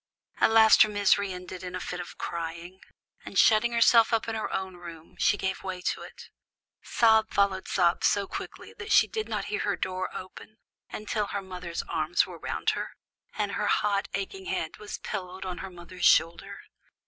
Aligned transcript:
At 0.39 0.49
last 0.49 0.81
her 0.81 0.89
misery 0.89 1.31
ended 1.31 1.63
in 1.63 1.75
a 1.75 1.79
fit 1.79 1.99
of 1.99 2.17
crying, 2.17 2.81
and 3.23 3.37
shutting 3.37 3.71
herself 3.71 4.11
up 4.11 4.27
in 4.27 4.33
her 4.33 4.51
own 4.51 4.77
room, 4.77 5.15
she 5.19 5.37
gave 5.37 5.61
way 5.61 5.79
to 5.79 6.01
it. 6.01 6.31
Sob 6.81 7.31
followed 7.31 7.67
sob 7.67 8.03
so 8.03 8.25
quickly 8.25 8.73
that 8.79 8.91
she 8.91 9.05
did 9.05 9.29
not 9.29 9.45
hear 9.53 9.59
her 9.59 9.75
door 9.75 10.09
open, 10.11 10.57
until 10.89 11.27
her 11.27 11.41
mother's 11.43 11.83
arms 11.83 12.25
were 12.25 12.39
round 12.39 12.71
her, 12.71 12.95
and 13.37 13.51
her 13.51 13.67
hot, 13.67 14.07
aching 14.15 14.45
head 14.45 14.77
was 14.77 14.97
pillowed 14.97 15.45
on 15.45 15.59
her 15.59 15.69
mother's 15.69 16.05
shoulder. 16.07 16.61